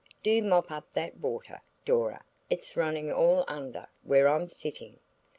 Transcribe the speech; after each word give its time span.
Do 0.23 0.41
mop 0.41 0.71
up 0.71 0.93
that 0.95 1.17
water, 1.17 1.61
Dora; 1.85 2.25
it's 2.49 2.75
running 2.75 3.13
all 3.13 3.45
under 3.47 3.85
where 4.01 4.27
I'm 4.27 4.49
sitting." 4.49 4.97